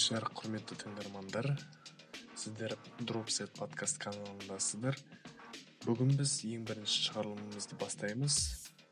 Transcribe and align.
кешір 0.00 0.24
құрметті 0.32 0.78
тыңдармандар 0.80 1.46
сіздер 2.32 2.72
дропсет 3.04 3.50
подкаст 3.58 3.98
каналындасыздар. 4.00 4.96
Бүгін 5.84 6.14
біз 6.16 6.38
ең 6.48 6.62
бірінші 6.70 7.02
шығарылымымызды 7.10 7.76
бастаймыз. 7.82 8.38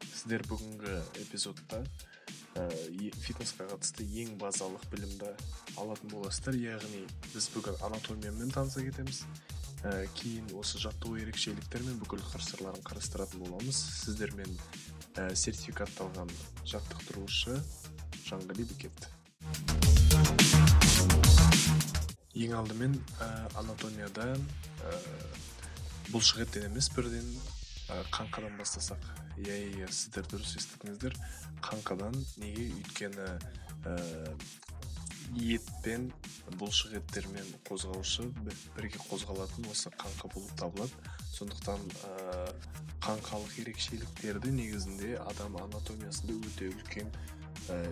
Сіздер 0.05 0.45
бүгінгі 0.51 0.99
эпизодта 1.23 1.81
ә, 2.61 2.69
фитнесқа 3.25 3.71
қатысты 3.73 4.05
ең 4.21 4.37
базалық 4.43 4.85
білімді 4.93 5.33
алатын 5.81 6.13
боласыздар. 6.13 6.61
Яғни 6.61 7.07
біз 7.33 7.49
бүгін 7.57 7.81
анатомиямен 7.89 8.53
таныса 8.53 8.85
кетеміз. 8.85 9.25
Ә, 9.89 10.05
кейін 10.21 10.53
осы 10.61 10.77
жаттығу 10.85 11.23
ерекшеліктері 11.25 11.89
мен 11.89 12.03
бүкіл 12.05 12.21
қыр 12.35 12.45
сырларын 12.51 12.85
қарастыратын 12.85 13.47
боламыз. 13.47 13.81
Сіздермен 14.05 14.59
ә, 15.17 15.33
сертификатталған 15.33 16.37
жаттықтырушы 16.69 17.63
жанғали 18.29 18.69
бекет. 18.75 19.09
Ең 22.39 22.55
алдымен 22.61 22.95
ә, 23.19 23.29
анатомияда 23.59 24.31
ә, 24.35 24.93
бұлшық 26.13 26.45
еттен 26.45 26.69
емес 26.69 26.91
бірден 26.95 27.27
ә, 27.91 28.03
қаңқадан 28.15 28.55
бастасақ. 28.61 29.03
Иә 29.43 29.57
иә 29.73 29.91
сіздер 29.91 30.27
дұрыс 30.31 30.55
естідіңіздер. 30.61 31.19
Қаңқадан 31.67 32.15
неге 32.39 32.69
өйткені 32.77 33.29
ә, 33.91 33.97
ет 35.37 35.67
пен 35.85 36.09
бұлшық 36.61 36.97
еттермен 37.01 37.49
қозғаушы 37.69 38.29
бірге 38.77 39.03
қозғалатын 39.09 39.69
осы 39.73 39.93
қаңқа 39.99 40.31
болып 40.35 40.55
табылады. 40.61 41.15
Сондықтан 41.35 41.83
ә, 42.07 42.47
қаңқалық 43.05 43.59
ерекшеліктерді 43.65 44.55
негізінде 44.55 45.17
адам 45.27 45.59
анатомиясында 45.61 46.39
өте 46.49 46.71
үлкен 46.73 47.11
ә, 47.69 47.83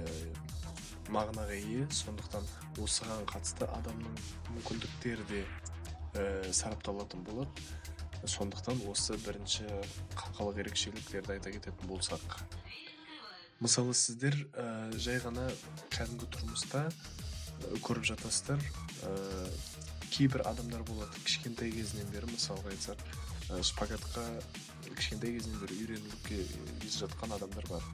мағынаға 1.12 1.56
ие. 1.56 1.86
Сондықтан 1.92 2.46
осыған 2.82 3.26
қатысты 3.30 3.68
адамның 3.78 4.16
мүмкіндіктері 4.54 5.26
де 5.30 5.42
ә, 6.14 6.52
сарапталатын 6.52 7.24
болады. 7.26 7.50
Сондықтан 8.26 8.80
осы 8.90 9.18
бірінші 9.22 9.66
қаңқалық 10.16 10.62
ерекшеліктерді 10.64 11.36
айта 11.36 11.52
кететін 11.54 11.90
болсақ. 11.90 12.40
Мысалы 13.60 13.94
сіздер 13.96 14.36
ә, 14.52 14.90
жай 15.00 15.20
ғана 15.22 15.46
кәдімгі 15.94 16.28
тұрмыста 16.34 16.86
ә, 16.88 17.78
көріп 17.86 18.08
жатасыздар. 18.12 18.60
Ә, 19.06 19.14
кейбір 20.10 20.44
адамдар 20.48 20.82
болады. 20.88 21.12
Кішкентай 21.24 21.72
кезінен 21.72 22.10
бері 22.12 22.28
мысалға 22.32 22.72
айтсақ 22.74 23.00
ә, 23.52 23.62
шпагатқа 23.64 24.26
кішкентай 24.96 25.36
кезінен 25.38 25.62
бері 25.62 25.80
үйреніліп 25.82 26.90
жатқан 26.98 27.36
адамдар 27.36 27.66
бар. 27.70 27.90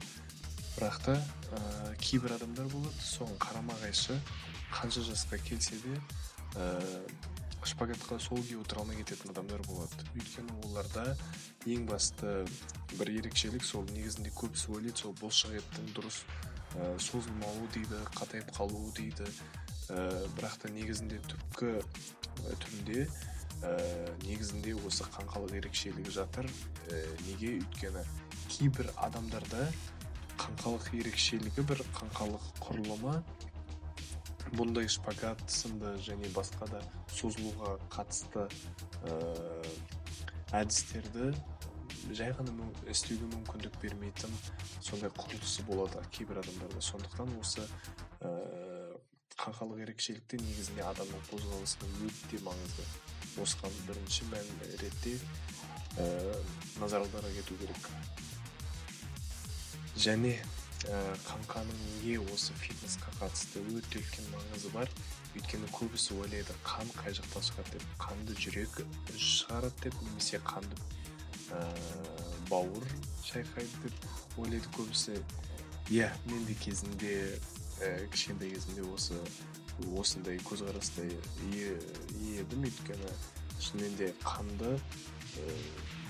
Бірақ 0.77 0.97
та 1.05 1.13
ә, 1.17 1.59
кейбір 2.01 2.35
адамдар 2.37 2.67
болады. 2.71 2.95
Соған 3.03 3.37
қарама 3.41 3.75
қайшы 3.83 4.17
қанша 4.73 5.03
жасқа 5.05 5.37
келсе 5.45 5.77
де 5.83 5.97
ә, 6.57 7.03
шпагатқа 7.63 8.17
сол 8.19 8.41
күйі 8.41 8.61
отыра 8.63 8.81
алмай 8.83 8.97
кететін 8.99 9.31
адамдар 9.31 9.61
болады. 9.67 10.07
Өйткені 10.17 10.55
оларда 10.67 11.05
ең 11.69 11.85
басты 11.87 12.43
бір 12.97 13.13
ерекшелік 13.19 13.63
сол 13.63 13.85
негізінде 13.93 14.33
көбісі 14.35 14.73
ойлайды 14.75 15.03
сол 15.05 15.15
бұлшық 15.21 15.59
еттің 15.61 15.93
дұрыс 15.95 16.23
ә, 16.75 16.97
созылмауы 16.99 17.69
дейді 17.75 18.01
қатайып 18.17 18.51
қалуы 18.57 18.91
дейді. 18.97 19.29
Ә, 19.93 20.25
бірақ 20.39 20.57
та 20.63 20.73
негізінде 20.73 21.21
түпкі 21.29 21.71
түрінде 22.65 23.07
ә, 23.63 23.73
негізінде 24.25 24.75
осы 24.83 25.07
қаңқалық 25.15 25.57
ерекшелігі 25.61 26.17
жатыр. 26.17 26.49
Ә, 26.89 27.03
неге? 27.29 27.59
Өйткені 27.61 28.03
кейбір 28.51 28.89
адамдарда 29.01 29.67
қаңқалық 30.41 30.89
ерекшелігі 30.99 31.65
бір 31.69 31.83
қаңқалық 31.97 32.45
құрылымы. 32.63 33.15
Бұндай 34.53 34.89
шпагат 34.91 35.41
сынды 35.49 35.95
және 36.05 36.29
басқа 36.35 36.67
да 36.69 36.81
созылуға 37.09 37.77
қатысты 37.93 38.45
ә, 39.09 39.15
әдістерді 40.59 41.31
жай 42.11 42.33
ғана 42.37 42.67
істеуге 42.91 43.29
мүмкіндік 43.31 43.79
бермейтін 43.81 44.35
сондай 44.81 45.09
құрылысы 45.15 45.65
болады 45.69 46.03
кейбір 46.11 46.41
адамдарда. 46.43 46.81
Сондықтан 46.83 47.33
осы 47.39 47.65
ә, 48.21 48.33
қаңқалық 49.39 49.81
ерекшелікте 49.87 50.37
негізінде 50.43 50.85
адамның 50.91 51.23
қозғалысына 51.31 51.89
өте 52.09 52.41
маңызды 52.45 52.85
осыған 53.41 53.79
бірінші 53.87 54.29
мән 54.29 54.51
ретте 54.83 55.17
ә, 55.97 56.07
назар 56.79 57.01
аудара 57.01 57.31
кету 57.39 57.57
керек. 57.61 57.89
Және 59.97 60.37
ә, 60.89 60.99
қаңқаның 61.27 61.81
неге 61.87 62.17
осы 62.33 62.55
фитнесқа 62.59 63.13
қатысты 63.19 63.61
өте 63.77 64.01
үлкен 64.01 64.29
маңызы 64.33 64.71
бар. 64.73 64.89
Өйткені 65.33 65.69
көбісі 65.73 66.17
ойлайды 66.21 66.53
қан 66.65 66.89
қай 66.97 67.15
жақтан 67.17 67.45
шығады 67.47 67.77
деп. 67.77 67.85
Қанды 68.01 68.35
жүрек 68.37 68.81
шығарады 69.17 69.87
деп 69.87 70.01
немесе 70.05 70.41
қанды 70.45 70.77
ә, 71.53 71.61
бауыр 72.49 72.85
шайқайды 73.25 73.85
деп 73.85 74.37
ойлайды 74.37 74.69
көбісі. 74.75 75.17
Иә 75.89 76.11
мен 76.27 76.45
де 76.45 76.57
кезінде 76.61 77.15
ә, 77.81 78.09
кішкентай 78.13 78.53
кезімде 78.53 78.85
осы 78.93 79.17
осындай 79.97 80.37
көзқарасқа 80.45 81.07
ие 81.53 81.73
едім. 82.37 82.67
Өйткені 82.69 83.09
шынымен 83.59 83.97
де 83.97 84.13
қанды 84.21 84.75
ә, 84.75 85.57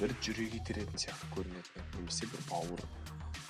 бір 0.01 0.17
жүрек 0.19 0.59
итеретін 0.59 0.99
сияқты 0.99 1.31
көрінетін 1.37 1.89
немесе 1.99 2.27
бір 2.27 2.43
бауыр. 2.49 2.83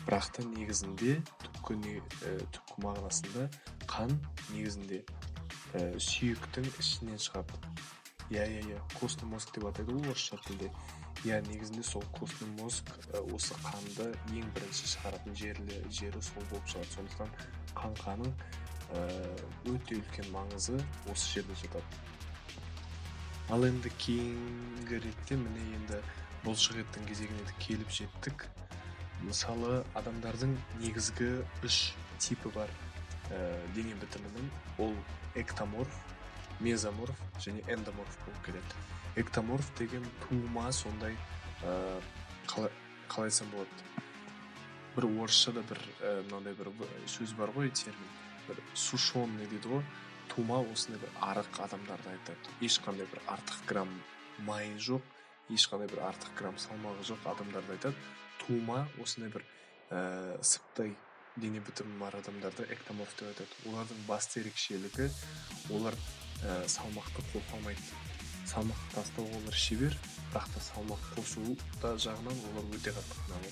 Бірақ 0.03 0.29
та 0.35 0.43
негізінде 0.47 1.17
түпкі 1.43 1.77
не 1.79 1.95
ә, 1.99 2.35
түпкі 2.55 2.83
мағынасында 2.83 3.47
қан 3.89 4.15
негізінде 4.51 5.03
ә, 5.73 5.93
сүйектің 5.97 6.67
ішінен 6.79 7.21
шығады. 7.21 7.59
Иә 8.31 8.45
иә 8.47 8.63
иә 8.71 8.81
костный 8.99 9.29
мозг 9.29 9.53
деп 9.55 9.67
атайды 9.69 9.95
ғой 9.95 10.11
орысша 10.11 10.39
тілде. 10.47 10.71
Иә 11.23 11.39
негізінде 11.47 11.83
сол 11.87 12.03
костный 12.15 12.49
мозг 12.59 12.89
ә, 13.13 13.21
осы 13.35 13.55
қанды 13.63 14.09
ең 14.35 14.49
бірінші 14.55 14.89
шығаратын 14.95 15.37
жері 15.39 16.21
сол 16.21 16.43
болып 16.51 16.67
шығады. 16.67 16.91
Сондықтан 16.97 17.31
қаңқаның 17.79 18.33
ә, 18.93 19.05
өте 19.71 20.01
үлкен 20.01 20.31
маңызы 20.35 20.79
осы 21.11 21.39
жерде 21.39 21.55
жатады. 21.61 22.03
Ал 23.51 23.65
енді 23.67 23.91
кейінгі 23.99 24.99
ретте 25.03 25.35
міне 25.39 25.63
енді 25.77 25.99
бұлшық 26.45 26.79
еттің 26.83 27.07
кезегіне 27.09 27.55
келіп 27.59 27.91
жеттік. 27.91 28.47
Мысалы 29.23 29.83
адамдардың 29.97 30.55
негізгі 30.81 31.29
үш 31.63 31.93
типі 32.19 32.51
бар 32.55 32.69
ә, 33.31 33.39
дене 33.75 33.95
бітімінің. 34.01 34.49
Ол 34.83 34.93
эктоморф 35.39 35.95
мезоморф 36.59 37.19
және 37.39 37.63
эндоморф 37.71 38.17
болып 38.25 38.45
келеді. 38.45 38.83
Эктоморф 39.15 39.69
деген 39.79 40.05
тума 40.25 40.71
сондай 40.71 41.15
ә, 41.63 42.01
қалай, 42.47 42.71
айтсам 43.25 43.49
болады? 43.51 43.89
Бір 44.95 45.07
орысшада 45.23 45.63
бір 45.69 45.81
ә, 46.01 46.53
бір 46.53 46.71
сөз 47.07 47.35
бар 47.37 47.53
ғой 47.55 47.71
термин. 47.71 48.11
Бір 48.47 48.59
сушеный 48.75 49.47
дейді 49.47 49.71
ғой? 49.71 49.83
Тума 50.33 50.61
осындай 50.61 51.01
бір 51.01 51.11
арық 51.21 51.63
адамдарды 51.63 52.09
айтады. 52.15 52.57
Ешқандай 52.61 53.07
бір 53.11 53.21
артық 53.27 53.65
грамм 53.67 53.91
майы 54.47 54.77
жоқ 54.79 55.01
ешқандай 55.49 55.89
бір 55.91 56.03
артық 56.09 56.35
грамм 56.39 56.57
салмағы 56.57 57.03
жоқ 57.07 57.25
адамдарды 57.33 57.75
айтады. 57.75 57.95
Тума 58.45 58.87
осындай 59.01 59.31
бір 59.33 59.45
ә, 59.89 60.39
сыптай 60.41 60.95
дене 61.35 61.59
бітімі 61.65 61.99
бар 61.99 62.17
адамдарды 62.21 62.67
эктоморф 62.75 63.15
деп 63.19 63.31
айтады 63.33 63.69
олардың 63.71 64.03
басты 64.07 64.43
ерекшелігі 64.43 65.09
олар 65.73 65.97
ә, 66.43 66.63
салмақты 66.67 67.43
алмайды 67.55 67.81
салмақ 68.49 68.81
тастауға 68.93 69.39
олар 69.39 69.55
шебер 69.57 69.95
бірақ 70.33 70.49
та 70.53 70.61
салмақ 70.65 71.03
қосу 71.15 71.55
да 71.81 71.93
жағынан 72.01 72.39
олар 72.49 72.65
өте 72.75 72.91
қатты 72.93 73.19
қиналады. 73.21 73.51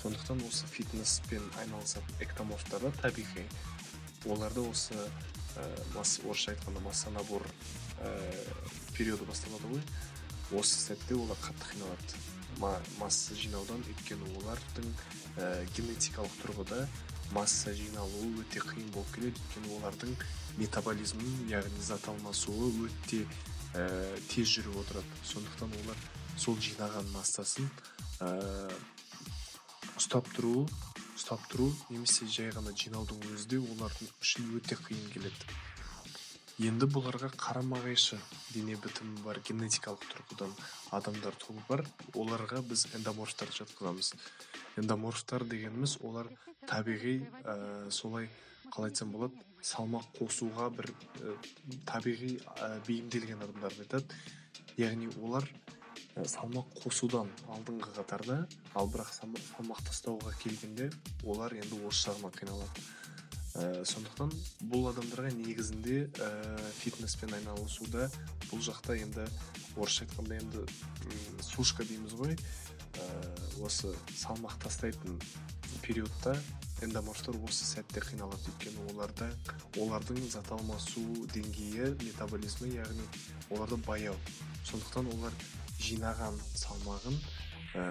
Сондықтан 0.00 0.40
осы 0.48 0.66
фитнеспен 0.72 1.44
айналысатын 1.60 2.22
эктоморфтарда 2.24 2.92
табиғи. 3.02 3.44
Оларда 4.24 4.64
осы 4.64 4.96
ә, 5.56 5.66
орысша 5.96 6.54
айтқанда 6.54 6.80
масса 6.80 7.10
набор 7.10 7.44
ә, 8.00 8.12
периоды 8.96 9.24
басталады 9.28 9.68
ғой. 9.74 9.82
Осы 10.52 10.80
сәтте 10.80 11.14
олар 11.14 11.38
қатты 11.44 11.72
қиналады. 11.74 12.24
Масса 12.60 13.36
жинаудан 13.36 13.84
өйткені 13.86 14.30
олардың 14.40 14.88
ә, 15.36 15.48
генетикалық 15.76 16.34
тұрғыда 16.42 16.86
масса 17.34 17.74
жиналуы 17.74 18.32
өте 18.42 18.62
қиын 18.62 18.90
болып 18.94 19.12
келеді. 19.14 19.40
Өйткені 19.42 19.72
олардың 19.78 20.16
метаболизмі 20.60 21.50
яғни 21.50 21.84
зат 21.84 22.08
алмасуы 22.12 22.70
өте 22.86 23.24
ә, 23.74 23.86
тез 24.32 24.56
жүріп 24.56 24.80
отырады. 24.84 25.22
Сондықтан 25.32 25.74
олар 25.82 26.04
сол 26.38 26.58
жинаған 26.60 27.10
массасын 27.14 27.68
ә, 28.20 28.70
ұстап 29.96 30.28
тұру 30.36 30.66
ұстап 31.16 31.40
тұру 31.50 31.70
немесе 31.88 32.26
жай 32.28 32.50
ғана 32.52 32.74
жинаудың 32.76 33.22
өзі 33.32 33.48
де 33.54 33.58
олардың 33.58 34.10
үшін 34.20 34.50
өте 34.58 34.76
қиын 34.78 35.08
келеді. 35.14 35.48
Енді 36.56 36.86
бұларға 36.88 37.28
қарама 37.36 37.76
қайшы 37.84 38.16
дене 38.54 38.78
бітімі 38.80 39.20
бар 39.26 39.42
генетикалық 39.44 40.06
тұрғыдан 40.08 40.54
адамдар 40.96 41.36
тобы 41.36 41.60
бар 41.68 41.82
оларға 42.16 42.62
біз 42.64 42.86
эндоморфтарды 42.96 43.58
жатқызамыз. 43.58 44.14
Эндоморфтар 44.80 45.44
дегеніміз 45.44 45.98
олар 46.00 46.30
табиғи 46.64 47.18
ә, 47.44 47.90
солай 47.90 48.30
қалай 48.72 48.88
айтсам 48.88 49.12
болады 49.12 49.36
салмақ 49.60 50.08
қосуға 50.16 50.70
бір 50.72 50.88
ә, 51.20 51.36
табиғи 51.92 52.38
ә, 52.40 52.80
бейімделген 52.88 53.44
адамдарды 53.44 53.84
айтады. 53.84 54.16
Яғни 54.80 55.12
олар 55.20 55.44
салмақ 56.16 56.72
қосудан 56.80 57.28
алдыңғы 57.52 57.92
қатарда 57.98 58.38
ал 58.72 58.88
бірақ 58.88 59.12
салмақ 59.12 59.84
тастауға 59.90 60.32
келгенде 60.40 60.88
олар 61.28 61.52
енді 61.52 61.84
осы 61.84 62.08
жағынан 62.08 62.32
қиналады. 62.40 62.86
Ә, 63.56 63.84
сондықтан 63.88 64.32
бұл 64.70 64.90
адамдарға 64.90 65.32
негізінде 65.36 65.98
ә, 66.20 66.28
фитнеспен 66.78 67.32
айналысуда 67.38 68.10
бұл 68.50 68.62
жақта 68.64 68.96
енді 69.00 69.24
орысша 69.76 70.04
айтқанда 70.06 70.38
енді 70.40 70.64
сушка 71.44 71.84
дейміз 71.88 72.16
ғой. 72.20 72.36
Ә, 72.96 73.06
осы 73.64 73.92
салмақ 74.16 74.58
тастайтын 74.62 75.18
периодта 75.82 76.36
эндоморфтар 76.84 77.36
осы 77.44 77.64
сәтте 77.64 78.02
қиналады. 78.04 78.50
Өйткені 78.52 78.90
оларда 78.92 79.30
олардың 79.80 80.20
зат 80.32 80.50
алмасу 80.52 81.04
деңгейі 81.32 81.94
метаболизмі 82.04 82.74
яғни 82.76 83.06
оларда 83.50 83.80
баяу. 83.86 84.16
Сондықтан 84.68 85.08
олар 85.14 85.32
жинаған 85.80 86.36
салмағын 86.56 87.16
ә, 87.76 87.86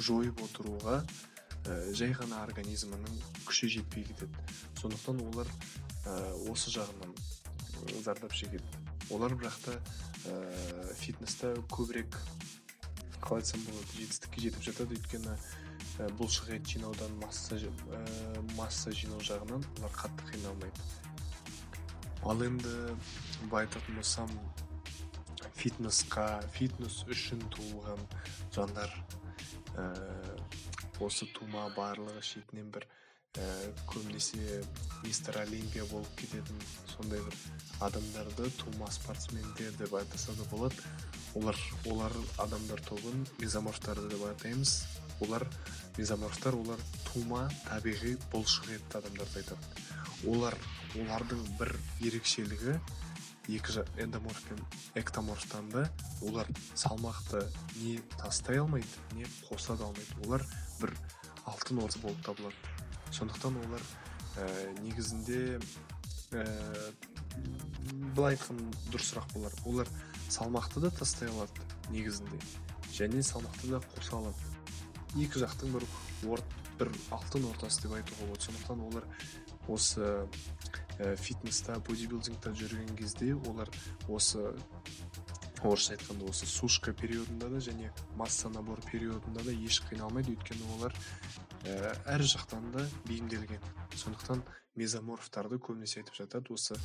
жойып 0.00 0.40
отыруға 0.44 1.02
жай 1.94 2.14
ғана 2.16 2.42
организмінің 2.46 3.18
күші 3.46 3.68
жетпей 3.76 4.06
кетеді. 4.08 4.44
Сондықтан 4.80 5.20
олар 5.28 5.50
ә, 6.06 6.16
осы 6.50 6.72
жағынан 6.74 7.12
зардап 8.02 8.34
шегеді. 8.34 8.64
Олар 9.10 9.36
бірақ 9.38 9.58
та 9.64 9.76
ә, 10.26 10.94
фитнеста 10.98 11.54
көбірек 11.70 12.18
қалай 13.22 13.42
айтсам 13.42 13.62
болады 13.68 13.94
жетістікке 13.98 14.46
жетіп 14.48 14.66
жатады. 14.66 14.98
Өйткені 14.98 15.36
ә, 16.02 16.10
бұлшық 16.18 16.50
ет 16.56 16.66
жинаудан 16.66 17.14
масса 17.22 17.60
ә, 17.60 18.02
масса 18.56 18.90
жинау 18.90 19.22
жағынан 19.22 19.62
олар 19.78 19.94
қатты 19.94 20.32
қиналмайды. 20.32 20.90
Ал 22.22 22.42
енді 22.42 22.74
былай 23.50 23.66
айтатын 23.66 23.98
болсам 23.98 24.30
фитнесқа 25.58 26.42
фитнес 26.54 27.02
үшін 27.10 27.42
туылған 27.54 28.02
жандар 28.54 28.90
осы 31.00 31.26
тума 31.36 31.68
барлығы 31.76 32.22
шетінен 32.22 32.70
бір 32.74 32.86
ә, 33.40 33.44
көбінесе 33.88 34.60
мистер 35.04 35.38
олимпия 35.40 35.84
болып 35.90 36.10
кететін 36.18 36.58
сондай 36.92 37.22
бір 37.24 37.36
адамдарды 37.80 38.50
тума 38.60 38.90
спортсмендер 38.92 39.72
деп 39.78 39.94
айтса 39.94 40.34
да 40.36 40.44
болады. 40.50 40.76
Олар 41.34 41.56
олар 41.86 42.12
адамдар 42.38 42.80
тобын 42.80 43.26
мезоморфтарды 43.38 44.08
деп 44.12 44.26
атаймыз. 44.28 44.84
Олар 45.20 45.46
мезоморфтар 45.96 46.54
олар 46.58 46.80
тума 47.12 47.48
табиғи 47.68 48.18
бұлшық 48.32 48.74
етті 48.76 49.00
адамдарды 49.00 49.42
айтады. 49.42 49.86
Олар 50.28 50.58
олардың 50.94 51.46
бір 51.58 51.72
ерекшелігі 52.04 52.76
екі 53.48 53.82
эндоморф 53.98 54.42
пен 54.48 54.60
эктоморфтан 54.94 55.68
да 55.70 55.90
олар 56.22 56.46
салмақты 56.74 57.42
не 57.80 57.98
тастай 58.18 58.60
алмайды 58.60 58.86
не 59.12 59.24
қоса 59.48 59.76
да 59.76 59.84
алмайды. 59.84 60.14
Олар 60.26 60.44
бір 60.80 60.94
алтын 61.46 61.82
орда 61.82 61.98
болып 61.98 62.22
табылады. 62.22 62.54
Сондықтан 63.10 63.56
олар 63.66 63.82
ә, 64.36 64.80
негізінде 64.80 65.58
ә, 66.32 66.46
былай 68.14 68.36
айтқан 68.36 68.62
дұрысырақ 68.92 69.32
болар. 69.34 69.52
Олар 69.66 69.88
салмақты 70.28 70.80
да 70.86 70.90
тастай 70.90 71.28
алады 71.28 71.66
негізінде 71.90 72.38
және 72.94 73.22
салмақты 73.22 73.74
да 73.74 73.82
қоса 73.96 74.20
алады. 74.20 74.38
Екі 75.18 75.42
жақтың 75.42 75.74
бір 75.74 75.86
орт, 76.30 76.54
бір 76.78 76.92
алтын 77.10 77.50
ортасы 77.50 77.82
деп 77.82 77.98
айтуға 77.98 78.28
болады. 78.30 78.46
Сондықтан 78.46 78.86
олар 78.86 79.04
осы 79.68 80.28
ә, 80.98 81.16
фитнеста 81.16 81.78
бодибилдингта 81.86 82.52
жүрген 82.56 82.96
кезде 82.96 83.34
олар 83.48 83.70
осы 84.08 84.52
орысша 85.62 85.94
айтқанда 85.94 86.26
осы 86.30 86.46
сушка 86.46 86.92
периодында 86.92 87.48
да 87.48 87.60
және 87.62 87.90
масса 88.16 88.48
набор 88.48 88.80
периодында 88.90 89.44
да 89.44 89.52
еш 89.52 89.82
қиналмайды. 89.90 90.34
Өйткені 90.34 90.66
олар 90.76 90.96
ә, 91.64 91.94
әр 92.06 92.24
жақтан 92.26 92.72
да 92.74 92.86
бейімделген. 93.06 93.62
Сондықтан 93.94 94.42
мезоморфтарды 94.76 95.60
көбінесе 95.62 96.02
айтып 96.02 96.18
жатады. 96.18 96.52
Осы 96.54 96.78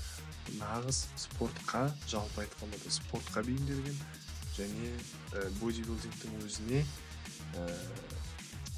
нағыз 0.60 1.06
спортқа 1.18 1.88
жалпы 2.08 2.46
айтқанда 2.46 2.94
спортқа 3.00 3.44
бейімделген 3.48 3.98
және 4.58 4.94
ә, 5.34 5.50
бодибилдингтің 5.62 6.38
өзіне 6.46 6.86
ә, 7.58 7.68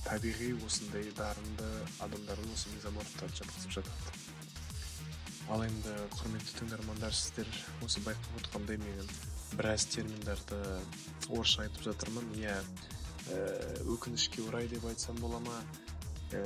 табиғи 0.05 0.53
осындай 0.65 1.11
дарынды 1.17 1.69
адамдарды 1.99 2.53
осы 2.55 2.71
мезоморфтарды 2.75 3.43
жатқызып 3.43 3.81
жатады. 3.81 4.28
Ал 5.49 5.63
енді 5.65 5.93
құрметті 6.13 6.59
тыңдармандар 6.59 7.13
сіздер 7.15 7.47
осы 7.81 8.01
байқап 8.05 8.35
отқандай 8.37 8.77
мен 8.77 9.07
біраз 9.57 9.87
терминдарды 9.89 10.59
орысша 11.25 11.63
айтып 11.65 11.87
жатырмын. 11.87 12.27
Иә 12.37 12.53
ә, 13.33 13.39
өкінішке 13.89 14.43
орай 14.45 14.69
деп 14.69 14.85
айтсам 14.85 15.17
бола 15.17 15.39
ма? 15.41 15.55
Ә, 16.37 16.43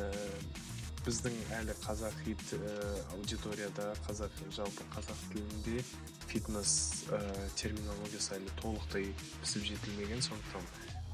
біздің 1.03 1.35
әлі 1.59 1.75
қазақ 1.83 2.15
хит 2.23 2.45
ә, 2.55 2.71
аудиторияда 3.17 3.89
қазақ 4.07 4.39
жалпы 4.55 4.87
қазақ 4.95 5.27
тілінде 5.33 5.83
фитнес 6.31 7.03
ә, 7.11 7.19
терминологиясы 7.59 8.37
әлі 8.39 8.55
толықтай 8.61 9.11
пісіп 9.43 9.67
жетілмеген. 9.73 10.23
Сондықтан 10.23 10.63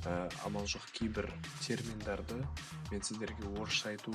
ә, 0.05 0.29
амал 0.45 0.69
жоқ 0.69 0.85
кейбір 0.93 1.31
терминдарды 1.65 2.37
мен 2.91 3.01
сіздерге 3.01 3.49
орысша 3.57 3.95
айту 3.95 4.13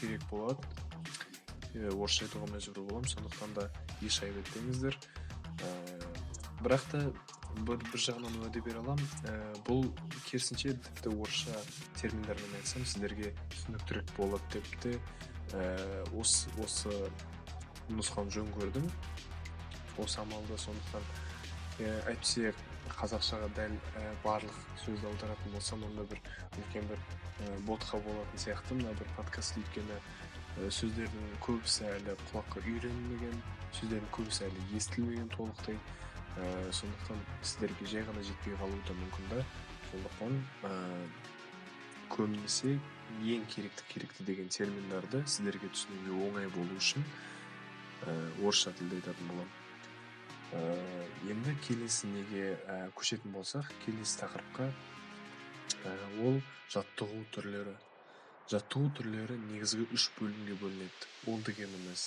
керек 0.00 0.26
болады. 0.34 0.66
Орысша 1.74 2.26
айтуға 2.26 2.50
мәжбүр 2.54 2.84
боламын 2.88 3.12
сондықтан 3.12 3.56
да 3.58 3.68
еш 4.02 4.22
айып 4.22 4.40
етпеңіздер 4.44 4.98
бірақ 6.62 6.84
та 6.90 7.00
бір, 7.66 7.78
бір 7.78 8.02
жағынан 8.02 8.38
уәде 8.42 8.62
бере 8.64 8.80
аламын. 8.82 9.08
Ә, 9.26 9.34
бұл 9.66 9.88
керісінше 10.28 10.74
тіпті 10.88 11.12
орысша 11.14 11.54
терминдермен 12.00 12.58
айтсам 12.58 12.84
сіздерге 12.86 13.32
түсініктірек 13.54 14.12
болады 14.16 14.58
деп 14.58 14.68
те 14.82 14.94
ә, 15.54 15.62
осы 16.18 16.50
осы 16.62 16.92
нұсқаны 17.90 18.34
жөн 18.34 18.50
көрдім. 18.56 18.88
Осы 20.02 20.20
амалды 20.22 20.58
сондықтан 20.62 21.06
әйтпесе 22.10 22.52
қазақшаға 22.98 23.48
дәл 23.56 23.74
барлық 24.24 24.58
сөзді 24.84 25.08
аударатын 25.10 25.54
болсам 25.54 25.82
онда 25.86 26.04
бір 26.10 26.20
үлкен 26.58 26.86
бір 26.90 27.02
ботқа 27.66 28.00
болатын 28.02 28.42
сияқты. 28.44 28.78
Мына 28.78 28.94
бір 28.98 29.10
подкаст 29.16 29.58
өйткені 29.60 29.98
сөздердің 30.56 31.30
көбісі 31.44 31.86
әлі 31.92 32.14
құлаққа 32.28 32.62
үйренілмеген 32.64 33.40
сөздердің 33.78 34.10
көбісі 34.16 34.46
әлі 34.48 34.64
естілмеген 34.78 35.28
толықтай 35.34 35.78
ә, 35.78 36.72
сондықтан 36.74 37.20
сіздерге 37.42 37.86
жай 37.92 38.06
ғана 38.08 38.24
жетпей 38.26 38.56
қалуы 38.58 38.80
да 38.88 38.96
мүмкін 38.98 39.30
да 39.32 39.44
сондықтан 39.90 40.38
ә, 40.66 40.72
көбінесе 42.14 42.74
ең 43.36 43.46
керекті 43.52 43.86
керекті 43.92 44.26
деген 44.28 44.50
терминдарды 44.52 45.22
сіздерге 45.26 45.70
түсінуге 45.74 46.18
оңай 46.28 46.50
болу 46.56 46.76
үшін 46.80 47.06
ә, 48.04 48.14
орысша 48.42 48.74
тілде 48.78 49.00
айтатын 49.00 49.32
боламын 49.32 49.56
ә, 50.52 50.62
енді 51.30 51.56
келесі 51.66 52.10
неге 52.12 52.54
ә, 52.66 52.78
көшетін 52.98 53.34
болсақ 53.36 53.70
келесі 53.84 54.22
тақырыпқа 54.22 54.70
ә, 55.84 55.94
ол 56.24 56.40
жаттығу 56.72 57.24
түрлері 57.34 57.76
жаттығу 58.48 58.88
түрлері 58.96 59.36
негізгі 59.50 59.84
үш 59.92 60.08
бөлімге 60.16 60.56
бөлінеді. 60.62 61.08
Ол 61.28 61.42
дегеніміз 61.44 62.04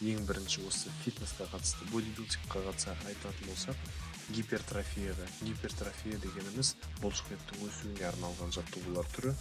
ең 0.00 0.22
бірінші 0.28 0.62
осы 0.68 0.92
фитнесқа 1.02 1.48
қатысты 1.50 1.88
бодибилдингқа 1.90 2.62
қатысты 2.68 2.94
айтатын 3.10 3.50
болсақ 3.50 3.82
гипертрофияға 4.30 5.26
гипертрофия 5.42 6.20
дегеніміз 6.22 6.76
бұлшық 7.02 7.34
еттің 7.34 7.66
өсуіне 7.66 8.06
арналған 8.12 8.54
жаттығулар 8.54 9.10
түрі. 9.16 9.34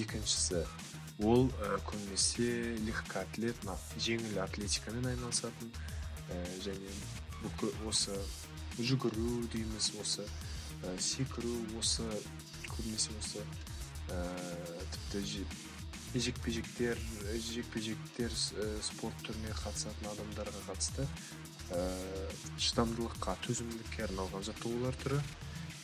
Екіншісі 0.00 0.64
ол 1.22 1.46
ә, 1.60 1.76
көбінесе 1.86 2.80
легкоатлет 2.88 3.60
жеңіл 4.00 4.40
атлетикамен 4.42 5.12
айналысатын 5.12 5.70
ә, 6.32 6.40
және 6.64 6.90
осы 7.86 8.16
жүгіру 8.80 9.44
дейміз 9.52 9.92
осы 10.00 10.24
ә, 10.82 10.96
секіру 10.98 11.52
осы 11.78 12.08
көбінесе 12.72 13.12
осы 13.20 13.44
тіпті 14.06 15.22
жекпе 16.14 16.50
жектер 16.50 17.00
жекпе 17.48 17.82
жектер 17.88 18.32
спорт 18.84 19.18
түріне 19.26 19.52
қатысатын 19.58 20.08
адамдарға 20.12 20.62
қатысты 20.68 21.06
ә, 21.74 21.82
шыдамдылыққа 22.58 23.36
төзімділікке 23.46 24.06
арналған 24.06 24.46
жаттығулар 24.48 24.96
түрі 25.02 25.20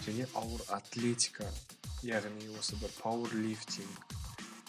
және 0.07 0.29
ауыр 0.38 0.64
атлетика 0.79 1.49
яғни 2.07 2.49
осы 2.59 2.79
бір 2.81 2.95
пауэрлифтинг 3.02 4.17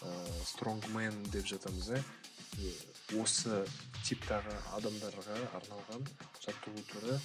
ә, 0.03 0.11
стронгмен 0.51 1.23
деп 1.31 1.47
жатамыз 1.53 1.93
иә 1.93 2.73
осы 3.21 3.63
типтағы 4.03 4.53
адамдарға 4.77 5.39
арналған 5.59 6.05
жаттығу 6.43 6.83
түрі 6.91 7.17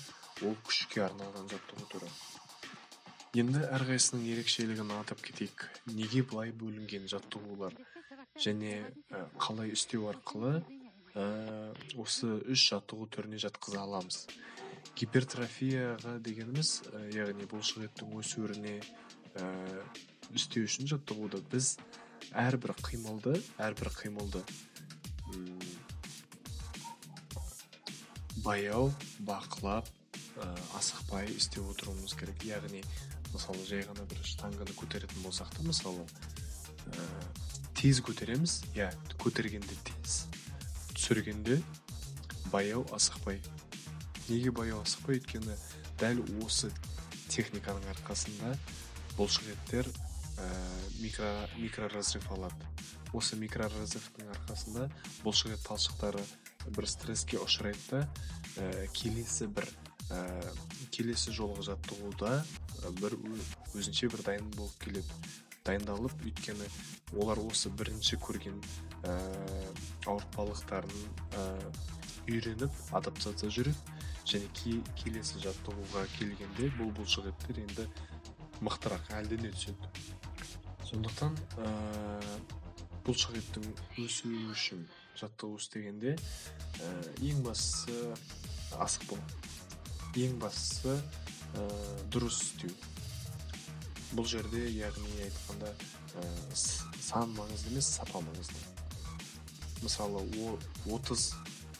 ол 0.47 0.55
күшке 0.67 1.03
арналған 1.09 1.49
жаттығу 1.51 1.89
түрі. 1.95 2.11
Енді 3.37 3.61
әрқайсысының 3.69 4.25
ерекшелігін 4.33 4.93
атап 4.97 5.21
кетейік. 5.25 5.67
Неге 5.93 6.23
былай 6.25 6.53
бөлінген 6.57 7.09
жаттығулар? 7.11 7.75
Және 8.41 8.87
қалай 9.37 9.75
істеу 9.75 10.09
арқылы 10.09 10.63
ә, 11.13 11.27
осы 12.01 12.31
үш 12.49 12.69
жаттығу 12.71 13.09
түріне 13.13 13.41
жатқыза 13.43 13.83
аламыз. 13.83 14.23
Гипертрофияға 14.97 16.17
дегеніміз 16.25 16.71
ә, 16.89 17.03
яғни 17.13 17.49
бұлшық 17.51 17.89
еттің 17.89 18.15
өсуіне 18.23 18.79
ә, 19.37 19.51
істеу 20.33 20.65
үшін 20.65 20.89
жаттығуды 20.95 21.43
біз 21.53 21.75
әрбір 22.33 22.75
қимылды 22.81 23.37
әрбір 23.61 23.93
қимылды 23.99 24.45
баяу 28.45 28.89
бақылап 29.27 29.89
ә, 30.39 30.49
асықпай 30.79 31.29
істеп 31.35 31.67
отыруымыз 31.75 32.15
керек. 32.17 32.45
Яғни 32.47 32.83
мысалы 33.33 33.65
жай 33.69 33.85
ғана 33.87 34.07
бір 34.11 34.23
штанганы 34.27 34.75
көтеретін 34.79 35.23
болсақ 35.25 35.53
та 35.57 35.65
мысалы 35.67 36.05
ә, 36.89 37.07
тез 37.79 38.01
көтереміз. 38.05 38.61
Иә 38.75 38.91
көтергенде 39.23 39.77
тез. 39.87 40.25
Түсіргенде 40.95 41.61
баяу 42.53 42.85
асықпай. 42.97 43.41
Неге 44.29 44.53
баяу 44.53 44.83
асықпай? 44.83 45.21
Өйткені 45.21 45.57
дәл 46.01 46.23
осы 46.45 46.73
техниканың 47.29 47.85
арқасында 47.95 48.55
бұлшықеттер 49.19 49.89
ә, 49.89 50.49
микро 51.01 51.33
микроразрыв 51.59 52.31
алады. 52.33 52.73
Осы 53.17 53.39
микроразрывтың 53.41 54.29
арқасында 54.35 54.89
бұлшықет 55.25 55.63
талшықтары 55.65 56.23
бір 56.77 56.89
стресске 56.91 57.39
ұшырайды 57.41 57.81
да 57.91 58.03
ә, 58.61 58.87
келесі 58.93 59.49
бір 59.49 59.69
ә, 60.13 60.21
келесі 60.93 61.33
жолғы 61.33 61.65
жаттығуда 61.71 62.43
бір 63.01 63.17
өзінше 63.77 64.11
бір 64.13 64.25
дайын 64.27 64.51
болып 64.57 64.75
келеді. 64.83 65.21
Дайындалып 65.67 66.15
өйткені 66.25 66.67
олар 67.21 67.41
осы 67.43 67.71
бірінші 67.71 68.17
көрген 68.25 68.57
ә, 69.05 69.17
ауыртпалықтарын 70.07 71.03
ә, 71.37 71.45
үйреніп 72.29 72.73
адаптация 72.97 73.51
жүреді 73.53 73.97
және 74.29 74.49
келесі 74.97 75.43
жаттығуға 75.45 76.05
келгенде 76.17 76.71
бұл 76.79 76.93
бұлшықеттер 76.97 77.61
енді 77.65 77.89
мықтырақ 78.65 79.13
әлдене 79.19 79.53
түседі. 79.57 79.93
Сондықтан 80.89 81.37
ә, 81.61 81.69
бұлшықеттің 83.05 83.69
өсуі 84.05 84.47
үшін 84.55 84.89
жаттығу 85.21 85.61
істегенде 85.61 86.17
ә, 86.17 86.91
ең 87.25 87.45
бастысы 87.45 88.13
асық 88.79 89.17
ең 90.19 90.39
бастысы 90.43 90.97
дұрыс 92.12 92.43
істеу 92.43 92.73
бұл 94.17 94.26
жерде 94.28 94.62
яғни 94.73 95.25
айтқанда 95.26 95.73
ә, 96.17 96.23
сан 96.57 97.35
маңызды 97.37 97.75
емес 97.75 97.90
сапа 97.99 98.23
маңызды. 98.25 98.61
Мысалы 99.83 100.23
30 100.87 101.26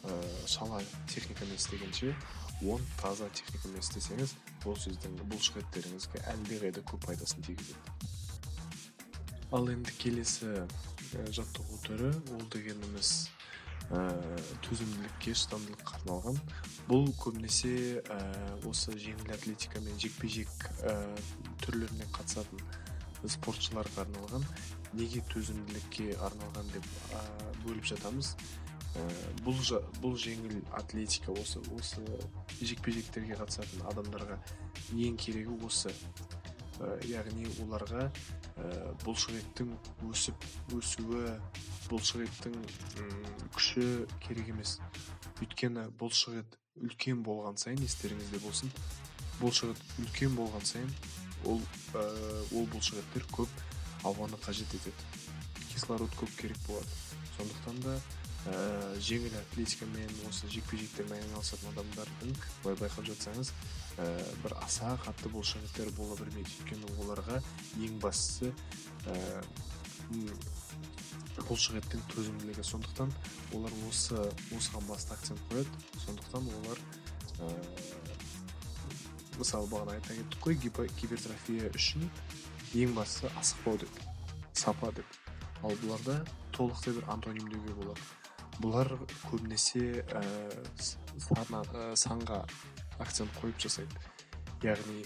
ә, 0.05 0.19
шала 0.47 0.83
техникамен 1.09 1.57
істегенше 1.57 2.15
10 2.61 2.85
таза 3.01 3.31
техникамен 3.39 3.81
істесеңіз 3.81 4.37
бұл 4.65 4.77
сіздің 4.83 5.17
бұлшық 5.33 5.63
еттеріңізге 5.63 6.23
әлдеқайда 6.35 6.85
көп 6.91 7.07
пайдасын 7.07 7.45
тигізеді. 7.47 7.81
Ал 9.53 9.71
енді 9.73 9.95
келесі 10.03 10.53
ә, 10.53 11.27
жаттығу 11.33 11.81
түрі 11.87 12.13
ол 12.37 12.45
дегеніміз 12.53 13.31
төзімділікке 13.89 15.33
шыдамдылыққа 15.39 15.97
арналған. 15.99 16.39
Бұл 16.89 17.09
көбінесе 17.21 18.03
ә, 18.05 18.19
осы 18.69 18.93
жеңіл 19.01 19.33
атлетика 19.33 19.81
мен 19.85 19.97
жекпе 20.01 20.29
жек 20.29 20.51
ә, 20.85 20.95
түрлеріне 21.65 22.09
қатысатын 22.13 22.61
спортшыларға 23.25 24.05
арналған. 24.05 24.45
Неге 24.99 25.23
төзімділікке 25.33 26.13
арналған 26.29 26.73
деп 26.75 26.89
ә, 27.17 27.23
бөліп 27.65 27.89
жатамыз. 27.95 28.35
Ә, 28.99 29.07
бұл, 29.47 29.57
бұл 30.03 30.17
жеңіл 30.21 30.61
атлетика 30.77 31.33
осы 31.33 31.63
осы 31.77 32.05
жекпе 32.61 32.93
жектерге 32.93 33.41
қатысатын 33.41 33.89
адамдарға 33.89 34.41
ең 34.97 35.17
керегі 35.21 35.57
осы. 35.65 35.93
Яғни 37.09 37.49
оларға 37.63 38.07
ә, 38.09 38.69
бұлшық 39.05 39.39
еттің 39.41 39.73
өсіп 40.11 40.47
өсуі 40.77 41.33
бұлшық 41.89 42.25
еттің 42.27 42.57
күші 43.55 43.87
керек 44.25 44.53
емес. 44.53 44.79
Өйткені 45.43 45.89
бұлшық 45.99 46.41
ет 46.43 46.59
үлкен 46.83 47.25
болған 47.27 47.59
сайын 47.59 47.83
естеріңізде 47.87 48.43
болсын 48.45 48.71
бұлшық 49.41 49.75
ет 49.75 49.83
үлкен 50.05 50.37
болған 50.39 50.65
сайын 50.69 50.93
ол 51.47 51.61
ә, 51.99 52.05
ол 52.53 52.69
бұлшық 52.75 53.03
еттер 53.03 53.27
көп 53.35 53.65
ауаны 54.07 54.39
қажет 54.45 54.71
етеді. 54.79 54.95
Кислород 55.73 56.15
көп 56.19 56.31
керек 56.39 56.59
болады. 56.67 56.87
Сондықтан 57.37 57.83
да 57.83 57.99
ә, 58.47 58.99
жеңіл 59.03 59.35
атлетикамен 59.41 60.11
осы 60.29 60.51
жекпе 60.51 60.79
жектермен 60.79 61.23
айналысатын 61.27 61.73
адамдардың 61.73 62.35
былай 62.63 62.79
байқап 62.83 63.07
жатсаңыз 63.11 63.53
ә, 63.99 64.07
бір 64.43 64.55
аса 64.63 64.95
қатты 65.05 65.31
бұлшық 65.33 65.65
еттер 65.69 65.91
бола 65.97 66.17
бермейді. 66.19 66.51
Өйткені 66.63 66.93
оларға 67.03 67.41
ең 67.83 67.99
бастысы 68.03 68.53
ә, 69.07 69.43
бұлшық 71.49 71.81
еттің 71.83 72.05
төзімділігі. 72.15 72.65
Сондықтан 72.67 73.13
олар 73.59 73.75
осы 73.89 74.19
осыған 74.57 74.87
басты 74.89 75.15
акцент 75.17 75.43
қояды. 75.51 75.87
Сондықтан 76.07 76.51
олар 76.61 76.83
ә, 77.39 77.53
мысалы 79.39 79.71
бағана 79.71 79.99
айта 79.99 80.15
кеттік 80.15 80.47
қой 80.47 80.91
гипертрофия 81.01 81.73
үшін 81.75 82.09
ең 82.75 82.95
бастысы 82.97 83.31
асықпау 83.39 83.79
деп 83.83 84.01
сапа 84.53 84.93
деп. 84.93 85.07
Ал 85.63 85.75
бұларда 85.83 86.21
толықтай 86.55 86.95
бір 86.95 87.11
антоним 87.11 87.51
деуге 87.51 87.75
болады. 87.75 88.01
Бұлар 88.59 88.91
көбінесе 89.29 90.03
ә, 90.11 90.23
ә, 90.23 91.95
санға 91.95 92.43
акцент 92.99 93.33
қойып 93.41 93.59
жасайды. 93.63 93.95
Яғни 94.63 95.05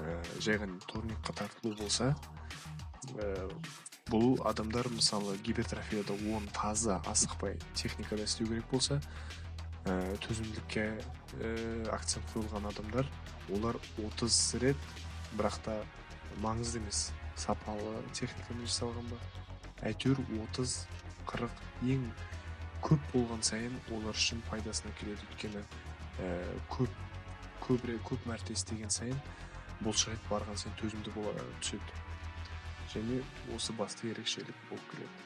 ә, 0.00 0.18
жай 0.40 0.58
ғана 0.60 0.78
турникқа 0.90 1.34
тартылу 1.40 1.74
болса 1.78 2.14
ә, 3.18 3.50
бұл 4.10 4.38
адамдар 4.46 4.88
мысалы 4.92 5.36
гипертрофияда 5.46 6.16
он 6.34 6.46
таза 6.54 7.00
асықпай 7.10 7.58
техникада 7.74 8.24
істеу 8.24 8.48
керек 8.48 8.68
болса 8.70 9.00
ә, 9.84 10.16
төзімділікке 10.26 10.86
ә, 11.40 11.88
акцент 11.94 12.24
қойылған 12.34 12.70
адамдар 12.70 13.10
олар 13.52 13.78
30 13.98 14.62
рет 14.62 14.88
бірақ 15.34 15.60
та 15.66 15.78
маңызды 16.42 16.80
емес 16.82 17.10
сапалы 17.36 18.02
техникамен 18.12 18.66
жасалған 18.68 19.08
ба? 19.10 19.18
Әйтеуір 19.84 20.20
30-40 20.30 21.90
ең 21.94 22.06
көп 22.84 23.10
болған 23.12 23.42
сайын 23.44 23.74
олар 23.92 24.14
үшін 24.14 24.42
пайдасына 24.50 24.92
келеді. 25.00 25.26
Өйткені 25.32 25.62
ә, 26.20 26.30
көп 26.72 26.90
көбірек 27.64 28.02
көп 28.08 28.26
мәрте 28.28 28.54
істеген 28.56 28.92
сайын 28.92 29.18
бұлшық 29.84 30.28
барған 30.30 30.58
сайын 30.60 30.76
төзімді 30.80 31.12
бола 31.14 31.32
түседі. 31.60 32.02
Және 32.94 33.22
осы 33.56 33.72
басты 33.76 34.10
ерекшелік 34.12 34.56
болып 34.70 34.84
келеді. 34.92 35.24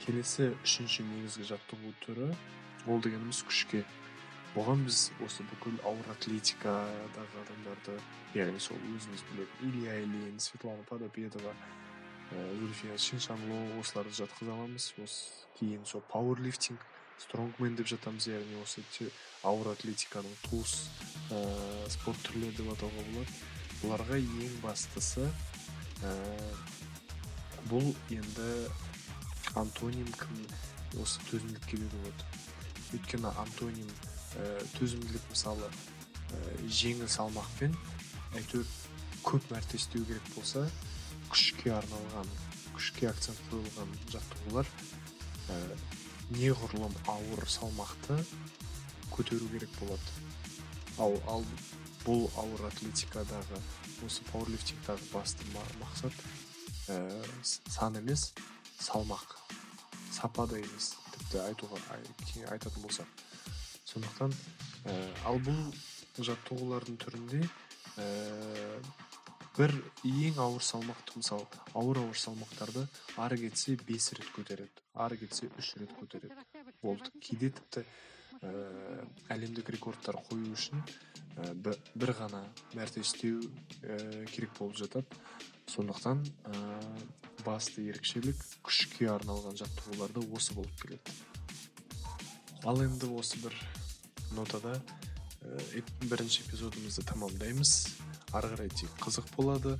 Келесі 0.00 0.50
үшінші 0.64 1.04
негізгі 1.08 1.48
жаттығу 1.50 1.94
түрі 2.04 2.28
ол 2.88 3.02
дегеніміз 3.04 3.42
күшке. 3.48 3.82
Бұған 4.54 4.84
біз 4.86 5.10
осы 5.24 5.44
бүкіл 5.50 5.76
ауыр 5.86 6.08
атлетикадағы 6.14 7.42
адамдарды 7.44 7.98
яғни 8.34 8.62
сол 8.62 8.80
өзіңіз 8.94 9.26
білетін 9.28 9.68
илья 9.68 9.98
ильин 10.02 10.40
светлана 10.42 10.82
подопедова 10.88 11.52
ә, 11.52 12.46
зульфия 12.58 12.96
чиншанло 12.98 13.60
осыларды 13.78 14.16
жатқыза 14.18 14.56
аламыз. 14.56 14.92
Осы 14.98 15.46
кейін 15.58 15.84
сол 15.86 16.02
пауэрлифтинг. 16.10 16.82
Стронгмен 17.24 17.76
деп 17.78 17.88
жатамыз 17.90 18.28
яғни 18.30 18.58
осы 18.62 18.82
ауыр 19.46 19.72
атлетиканың 19.74 20.32
туыс 20.48 20.74
ә, 21.32 21.40
спорт 21.92 22.20
түрлері 22.26 22.56
деп 22.58 22.72
атауға 22.74 23.04
болады. 23.10 23.38
Бұларға 23.80 24.18
ең 24.20 24.56
бастысы 24.64 25.26
ә, 26.04 26.12
бұл 27.70 27.92
енді 28.12 28.50
антоним 29.60 30.10
кім 30.20 30.44
осы 31.00 31.22
төзімділікке 31.30 31.80
беруге 31.80 32.02
болады. 32.04 32.28
Өйткені 32.96 33.32
антоним 33.44 33.88
ә, 34.36 34.50
төзімділік 34.76 35.30
мысалы 35.32 35.70
ә, 35.70 36.42
жеңіл 36.66 37.08
салмақпен 37.08 37.76
әйтеуір 38.40 38.68
көп 39.26 39.48
мәрте 39.52 39.80
істеу 39.80 40.04
керек 40.08 40.34
болса 40.34 40.66
күшке 41.30 41.72
арналған 41.76 42.28
күшке 42.76 43.10
акцент 43.10 43.40
қойылған 43.50 43.96
жаттығулар 44.12 44.70
неғұрлым 46.36 46.94
ауыр 47.10 47.46
салмақты 47.50 48.16
көтеру 49.14 49.48
керек 49.52 49.72
болады. 49.80 50.16
Ал, 50.98 51.16
ал 51.28 51.44
бұл 52.04 52.28
ауыр 52.40 52.68
атлетикадағы 52.70 53.58
осы 54.06 54.24
пауэрлифтингтағы 54.30 55.10
басты 55.12 55.46
мақсат 55.80 56.14
ә, 56.88 56.98
сан 57.42 57.98
емес 58.00 58.30
салмақ. 58.78 59.36
Сапа 60.12 60.46
да 60.46 60.58
емес 60.58 60.94
тіпті 61.12 61.42
айтуға 61.48 61.80
айтатын 62.54 62.82
болсақ. 62.82 63.08
Сондықтан 63.90 64.34
ә, 64.86 64.96
ал 65.26 65.40
бұл 65.44 65.60
жаттығулардың 66.20 66.98
түрінде 67.04 67.42
ә, 67.98 68.06
бір 69.58 69.74
ең 70.06 70.38
ауыр 70.40 70.64
салмақты 70.64 71.20
мысалы 71.20 71.46
ауыр 71.74 72.04
ауыр 72.04 72.18
салмақтарды 72.18 72.86
ары 73.20 73.38
кетсе 73.44 73.76
бес 73.86 74.12
рет 74.16 74.30
көтереді. 74.36 74.84
Ары 75.00 75.18
кетсе 75.20 75.48
үш 75.58 75.74
рет 75.80 75.92
көтереді. 75.98 76.36
Болды. 76.82 77.10
Кейде 77.24 77.50
тіпті 77.56 77.84
ә, 78.40 78.50
әлемдік 79.32 79.70
рекордтар 79.74 80.18
қою 80.28 80.52
үшін 80.54 80.82
ә, 81.36 81.54
бір 81.94 82.14
ғана 82.18 82.42
мәрте 82.76 83.02
істеу 83.04 83.40
ә, 83.82 84.26
керек 84.32 84.52
болып 84.58 84.78
жатады. 84.80 85.20
Сондықтан 85.70 86.22
ә, 86.50 86.54
басты 87.44 87.86
ерекшелік 87.88 88.40
күшке 88.66 89.10
арналған 89.12 89.56
жаттығуларда 89.60 90.24
осы 90.36 90.56
болып 90.58 90.74
келеді. 90.82 91.16
Ал 92.68 92.82
енді 92.84 93.08
осы 93.16 93.40
бір 93.40 93.56
нотада 94.36 94.76
ә, 95.40 95.82
бірінші 96.04 96.44
эпизодымызды 96.46 97.06
тамамдаймыз. 97.08 97.74
Ары 98.36 98.52
қарай 98.52 98.72
тек 98.74 98.92
қызық 99.02 99.32
болады. 99.36 99.78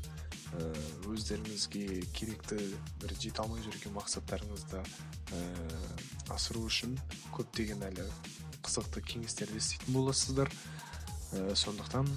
Өздеріңізге 1.10 2.02
керекті 2.16 2.58
бір 3.00 3.14
жете 3.16 3.42
алмай 3.42 3.62
жүрген 3.64 3.94
мақсаттарыңызды 3.94 4.80
ә, 4.82 5.40
асыру 6.34 6.64
үшін 6.66 6.96
көптеген 7.34 7.84
әлі 7.86 8.06
қызықты 8.64 9.02
кеңестерді 9.12 9.60
еститін 9.60 9.94
боласыздар. 9.96 10.50
Ә, 11.32 11.54
сондықтан 11.54 12.10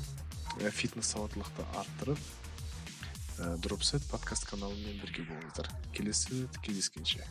фитнес 0.74 1.14
сауаттылықты 1.14 1.66
арттырып 1.80 2.20
ә, 3.40 3.58
дропсет 3.62 4.06
подкаст 4.12 4.50
каналымен 4.50 5.02
бірге 5.06 5.28
болыңыздар. 5.30 5.70
Келесі 5.94 6.48
кездескенше 6.66 7.26